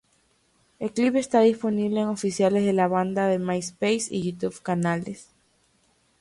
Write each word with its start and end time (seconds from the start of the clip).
El 0.79 0.93
clip 0.93 1.15
está 1.15 1.41
disponible 1.41 2.01
en 2.01 2.07
oficiales 2.07 2.65
de 2.65 2.73
la 2.73 2.87
banda 2.87 3.27
de 3.27 3.37
Myspace 3.37 4.07
y 4.09 4.23
YouTube 4.31 4.59
canales. 4.63 5.29